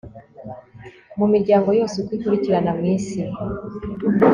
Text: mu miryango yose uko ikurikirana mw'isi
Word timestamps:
mu 1.17 1.25
miryango 1.33 1.69
yose 1.79 1.95
uko 1.97 2.11
ikurikirana 2.17 2.71
mw'isi 2.77 3.21